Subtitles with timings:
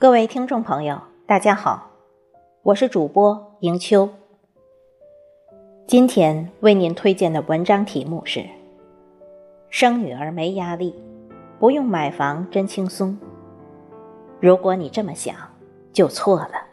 [0.00, 1.90] 各位听众朋友，大家好，
[2.62, 4.08] 我是主播迎秋。
[5.86, 8.46] 今天为您推荐的文章题目是：
[9.68, 10.94] 生女儿没压力，
[11.58, 13.14] 不用买房真轻松。
[14.40, 15.36] 如果你这么想，
[15.92, 16.69] 就错了。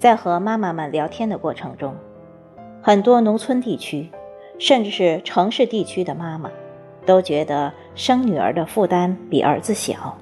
[0.00, 1.94] 在和妈妈们聊天的过程中，
[2.80, 4.10] 很多农村地区，
[4.58, 6.50] 甚至是城市地区的妈妈，
[7.04, 10.16] 都觉得生女儿的负担比儿子小，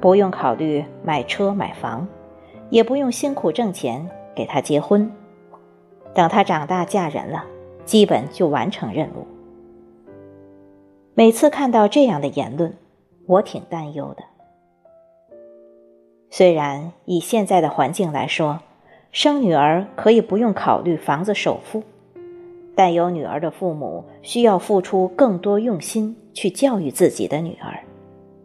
[0.00, 2.08] 不用考虑买车买房，
[2.70, 5.12] 也不用辛苦挣钱给她结婚，
[6.14, 7.44] 等她长大嫁人了，
[7.84, 9.26] 基本就完成任务。
[11.12, 12.74] 每次看到这样的言论，
[13.26, 14.24] 我挺担忧的。
[16.36, 18.58] 虽然以现在的环境来说，
[19.12, 21.84] 生女儿可以不用考虑房子首付，
[22.74, 27.78] 但有女儿的父母需要付出更多用心去教育自己的女儿，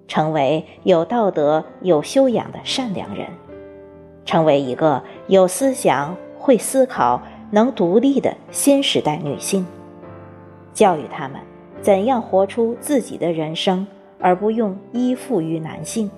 [0.07, 3.25] 成为有道德、有修养的善良人，
[4.23, 9.65] 成为一个有思想、会思考、能独立的新时代女性，
[10.75, 11.41] 教育他们
[11.81, 13.87] 怎样活出自己的人生，
[14.19, 16.11] 而不用依附于男性。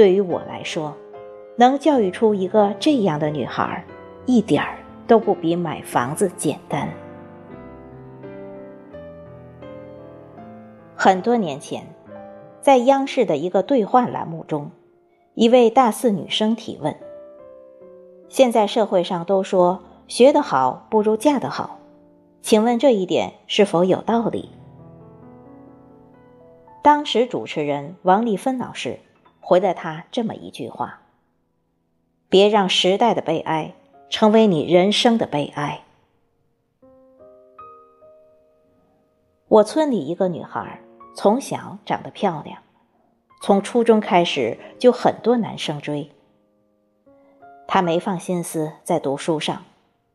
[0.00, 0.96] 对于我来说，
[1.56, 3.84] 能教育出一个这样的女孩，
[4.24, 6.88] 一点儿都不比买房子简单。
[10.96, 11.84] 很多年前，
[12.62, 14.70] 在央视的一个对话栏目中，
[15.34, 16.96] 一位大四女生提问
[18.30, 21.78] ：“现在社会上都说学得好不如嫁得好，
[22.40, 24.48] 请问这一点是否有道理？”
[26.82, 28.98] 当时主持人王丽芬老师。
[29.50, 31.00] 回了他这么一句话
[32.30, 33.74] ：“别让时代的悲哀
[34.08, 35.82] 成为你人生的悲哀。”
[39.48, 40.80] 我村里一个女孩，
[41.16, 42.62] 从小长得漂亮，
[43.42, 46.12] 从初中开始就很多男生追。
[47.66, 49.64] 她没放心思在读书上，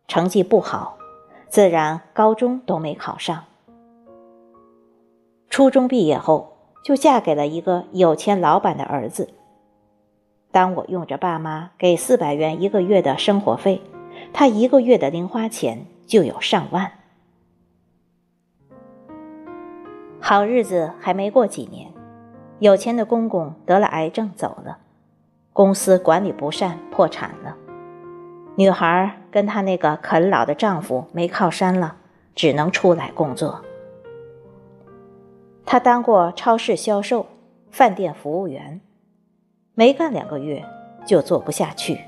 [0.07, 0.97] 成绩不好，
[1.49, 3.43] 自然高中都没考上。
[5.49, 6.54] 初中毕业后。
[6.85, 9.33] 就嫁给了一个有钱老板的儿子。
[10.51, 13.81] 当我用着爸妈给四百元一个月的生活费，
[14.31, 16.91] 他一个月的零花钱就有上万。
[20.19, 21.91] 好日子还没过几年，
[22.59, 24.77] 有钱的公公得了癌症走了，
[25.53, 27.57] 公司管理不善破产了，
[28.55, 31.95] 女孩跟她那个啃老的丈夫没靠山了，
[32.35, 33.64] 只能出来工作。
[35.65, 37.25] 他当过超市销售、
[37.71, 38.79] 饭店服务员，
[39.73, 40.63] 没干两个月
[41.05, 41.99] 就做不下去。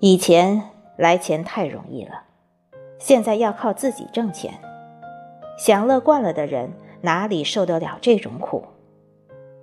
[0.00, 0.62] 以前
[0.96, 2.22] 来钱太容易了，
[2.98, 4.54] 现在要靠自己挣钱。
[5.58, 6.72] 享乐惯了的人
[7.02, 8.64] 哪里受得了这种苦？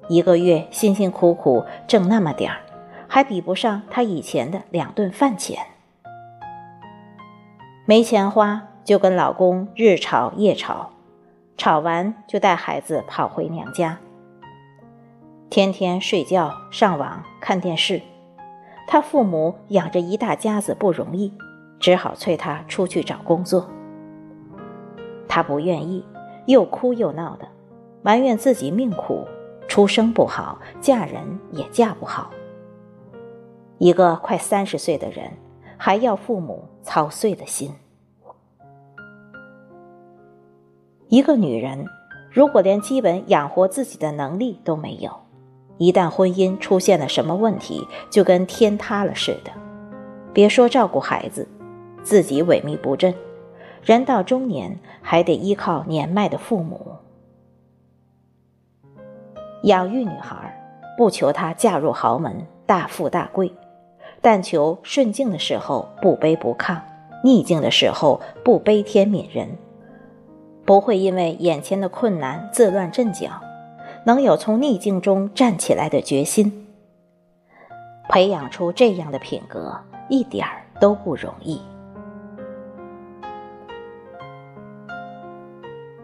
[0.08, 2.62] 一个月辛辛苦苦挣那么点儿，
[3.08, 5.66] 还比不上他以前的两顿饭钱。
[7.86, 10.93] 没钱花，就跟老公日吵夜吵。
[11.56, 14.00] 吵完就带孩子跑回娘家，
[15.50, 18.02] 天天睡觉、上网、看电视。
[18.88, 21.32] 他父母养着一大家子不容易，
[21.80, 23.70] 只好催他出去找工作。
[25.28, 26.06] 他不愿意，
[26.48, 27.48] 又哭又闹的，
[28.02, 29.26] 埋怨自己命苦，
[29.68, 32.32] 出生不好，嫁人也嫁不好。
[33.78, 35.32] 一个快三十岁的人，
[35.78, 37.74] 还要父母操碎了心。
[41.10, 41.86] 一个女人，
[42.32, 45.12] 如果连基本养活自己的能力都没有，
[45.78, 49.52] 一旦婚姻出现了什么问题，就跟天塌了似的。
[50.34, 51.48] 别说照顾孩子，
[52.02, 53.14] 自己萎靡不振，
[53.84, 56.88] 人到中年还得依靠年迈的父母。
[59.64, 60.60] 养育女孩，
[60.98, 63.54] 不求她嫁入豪门、大富大贵，
[64.22, 66.80] 但求顺境的时候不卑不亢，
[67.24, 69.48] 逆境的时候不悲天悯人。
[70.66, 73.30] 不会因为眼前的困难自乱阵脚，
[74.06, 76.68] 能有从逆境中站起来的决心。
[78.10, 79.80] 培养出这样的品格
[80.10, 81.62] 一点儿都不容易。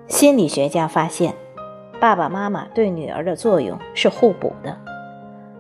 [0.08, 1.34] 心理学家发现，
[2.00, 4.78] 爸爸妈妈对女儿的作用是互补的，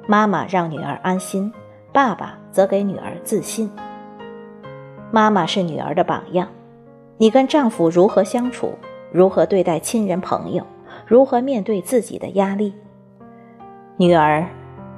[0.07, 1.53] 妈妈让女儿安心，
[1.93, 3.71] 爸爸则给女儿自信。
[5.11, 6.47] 妈妈是女儿的榜样，
[7.17, 8.73] 你跟丈夫如何相处，
[9.11, 10.63] 如何对待亲人朋友，
[11.05, 12.73] 如何面对自己的压力，
[13.97, 14.45] 女儿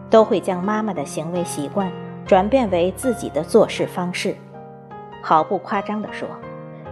[0.09, 1.91] 都会将妈妈的行为习惯
[2.25, 4.35] 转变为自己的做事方式。
[5.21, 6.27] 毫不夸张地说，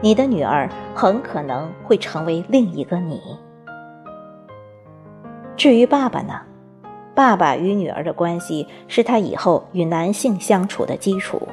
[0.01, 3.21] 你的女儿很可能会成为另一个你。
[5.57, 6.41] 至于爸爸呢？
[7.15, 11.45] 爸爸与女儿的关系是他以后与男性相处的基础。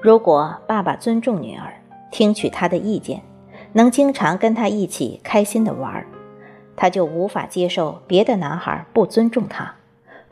[0.00, 1.70] 如果爸爸尊重女儿，
[2.10, 3.22] 听取她的意见，
[3.72, 6.06] 能经常跟她一起开心的玩，
[6.76, 9.76] 他就无法接受别的男孩不尊重他，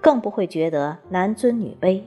[0.00, 2.02] 更不会觉得男尊女卑。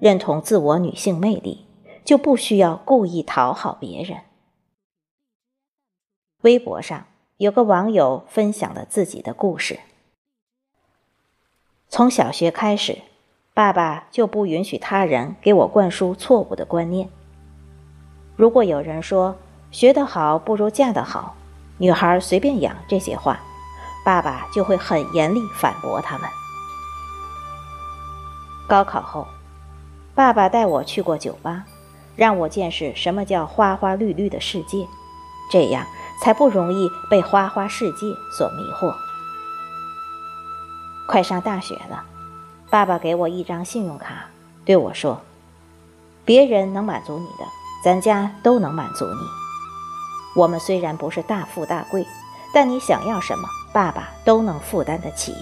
[0.00, 1.66] 认同自我女性魅力，
[2.04, 4.18] 就不需要故意讨好别人。
[6.42, 7.04] 微博上。
[7.38, 9.78] 有个网友分享了自己的故事。
[11.88, 12.98] 从小学开始，
[13.54, 17.10] 爸爸就不允许他人给我灌输错误的观念。
[18.38, 19.36] 如果有人说
[19.72, 21.34] “学得好不如嫁得好
[21.76, 23.40] ”，“女孩随便养”这些话，
[24.04, 26.30] 爸爸就会很严厉反驳他们。
[28.68, 29.26] 高考后，
[30.14, 31.64] 爸爸带我去过酒吧，
[32.14, 34.86] 让我见识什么叫花花绿绿的世界，
[35.50, 35.84] 这样。
[36.20, 38.92] 才不容易被花花世界所迷惑。
[41.06, 42.02] 快上大学了，
[42.68, 44.26] 爸爸给我一张信用卡，
[44.64, 45.20] 对我说
[46.26, 47.44] ：“别人能满足你的，
[47.82, 49.20] 咱家都能满足你。
[50.34, 52.06] 我们虽然不是大富大贵，
[52.52, 55.34] 但你想要什么，爸爸都能负担得起。”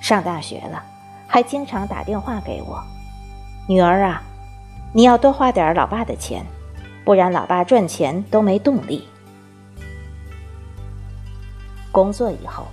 [0.00, 0.82] 上大学了，
[1.26, 2.82] 还经常打电话给我
[3.68, 4.22] ：“女儿啊，
[4.92, 6.44] 你要多花点老爸的钱。”
[7.04, 9.08] 不然，老爸赚钱都没动力。
[11.92, 12.66] 工作以后，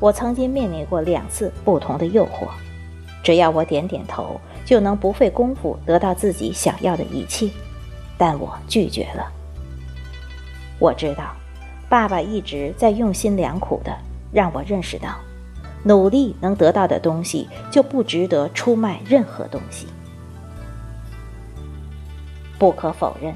[0.00, 2.48] 我曾经面临过两次不同的诱惑，
[3.22, 7.50] 只要我点点头，就能不费功夫得到自己想要的一切，
[8.16, 9.30] 但我拒绝了。
[10.78, 11.34] 我知道，
[11.88, 13.96] 爸爸一直在用心良苦的
[14.32, 15.16] 让我认识到，
[15.82, 19.86] 努力能得到的东西，就不值得出卖任何东西。
[22.58, 23.34] 不可否认。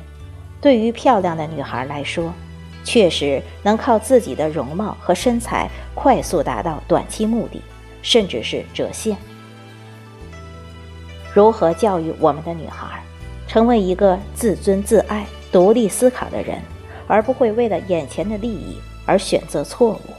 [0.61, 2.33] 对于漂亮的女孩来说，
[2.83, 7.63] 确实能靠自己的容貌和身材快速达到短期目的，
[8.03, 9.17] 甚至是折现。
[11.35, 13.03] 如何教育我们的女孩，
[13.47, 16.61] 成为一个自尊自爱、独立思考的人，
[17.07, 20.15] 而不会为了眼前的利益而选择错误？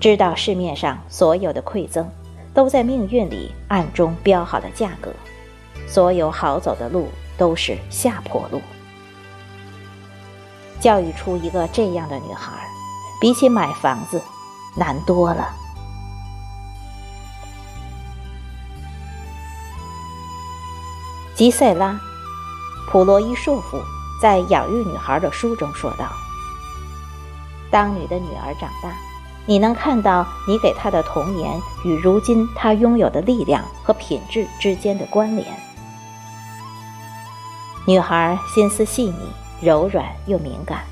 [0.00, 2.08] 知道市面上所有的馈赠
[2.52, 5.12] 都在命运里暗中标好的价格，
[5.86, 7.08] 所有好走的路。
[7.38, 8.60] 都是下坡路。
[10.78, 12.52] 教育出一个这样的女孩，
[13.20, 14.22] 比起买房子
[14.76, 15.48] 难多了。
[21.42, 21.90] 吉塞拉·
[22.88, 23.82] 普罗伊硕夫
[24.20, 26.06] 在《养育女孩》的书中说道
[27.68, 28.92] ：“当你的女儿长大，
[29.44, 35.52] 你能看到你给她的童年与如今她拥有的力量和品质之间的关联。”
[37.88, 39.28] 女孩心思细腻、
[39.60, 40.84] 柔软又敏感，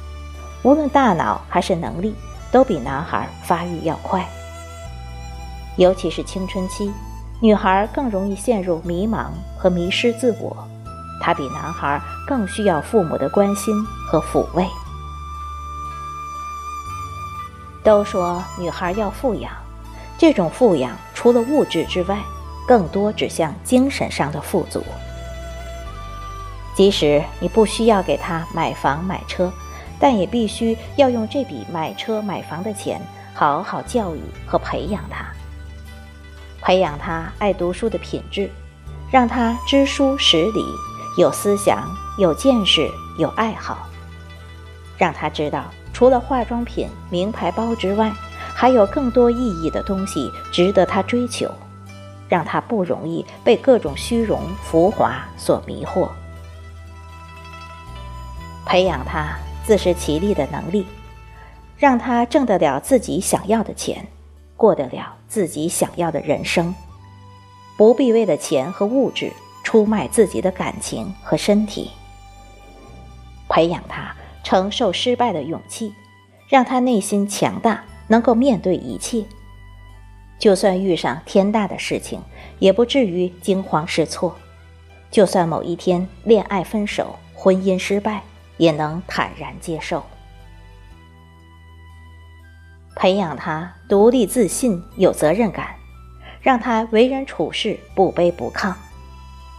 [0.64, 2.12] 无论大脑还是能力，
[2.50, 4.28] 都比男孩发育要快。
[5.76, 6.90] 尤其是青春期，
[7.42, 9.28] 女孩更容易陷入迷茫
[9.58, 10.54] 和迷失自我，
[11.22, 13.74] 她比男孩更需要父母的关心
[14.06, 14.66] 和抚慰。
[17.82, 19.50] 都说女孩要富养，
[20.18, 22.18] 这种富养除了物质之外，
[22.68, 24.84] 更多指向精神上的富足。
[26.76, 29.50] 即使你不需要给她买房买车，
[29.98, 33.00] 但也必须要用这笔买车买房的钱
[33.32, 35.24] 好好教育和培养她，
[36.70, 38.48] 培养他爱读书的品质，
[39.10, 40.64] 让他知书识礼，
[41.18, 41.84] 有思想、
[42.16, 43.88] 有见识、有爱好，
[44.96, 48.12] 让他知道除了化妆品、名牌包之外，
[48.54, 51.50] 还有更多意义的东西值得他追求，
[52.28, 56.08] 让他不容易被各种虚荣浮华所迷惑。
[58.64, 59.36] 培养他
[59.66, 60.86] 自食其力的能力，
[61.76, 64.06] 让他挣得了自己想要的钱，
[64.60, 66.74] 过得了自己想要的人生，
[67.78, 69.32] 不必为了钱和物质
[69.64, 71.90] 出卖自己的感情和身体。
[73.48, 74.14] 培养他
[74.44, 75.94] 承受失败的勇气，
[76.46, 79.24] 让他内心强大，能够面对一切，
[80.38, 82.20] 就算遇上天大的事情，
[82.58, 84.30] 也不至于惊慌失措；
[85.10, 88.22] 就算某一天恋爱分手，婚姻失败。
[88.58, 90.04] 也能坦然接受，
[93.00, 95.74] 培养他独立自信、有责任感，
[96.42, 98.74] 让她为人处事不卑不亢，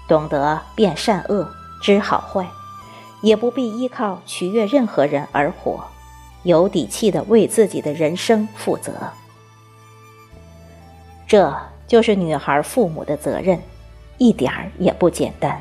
[0.08, 2.46] 懂得辨善恶、知好坏，
[3.24, 5.84] 也不必依靠取悦任何人而活，
[6.44, 8.94] 有底气的为自己的人生负责。
[11.26, 11.52] 这
[11.88, 13.60] 就是女孩父母的责任，
[14.20, 15.60] 一点儿也不简单。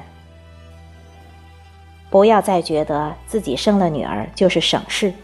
[2.11, 5.15] 不要再觉得自己生了女儿就是省事。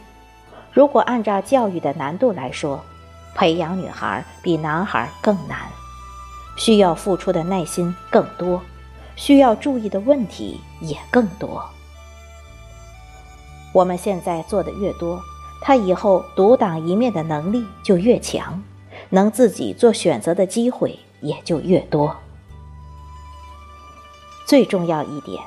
[0.76, 2.85] 如果按照教育的难度来说，
[3.35, 5.61] 培养女孩比男孩更难，
[6.59, 8.61] 需要付出的耐心更多，
[9.16, 11.64] 需要注意的问题也更多。
[13.73, 15.18] 我们现在做的越多，
[15.62, 18.62] 她以后独当一面的能力就越强。
[19.09, 22.14] 能自己做选择的机会也就越多。
[24.47, 25.42] 最重要一点，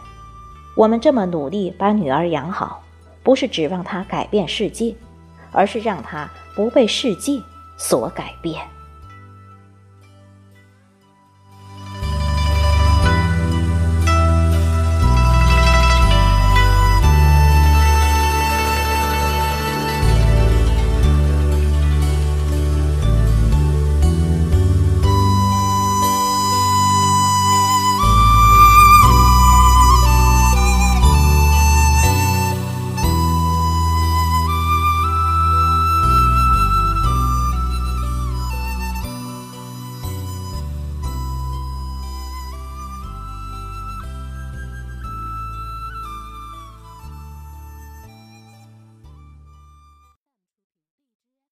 [0.75, 2.81] 我们这么努力把女儿养好，
[3.21, 4.95] 不是指望她改变世界，
[5.51, 7.41] 而是让他不被世界
[7.77, 8.78] 所改变。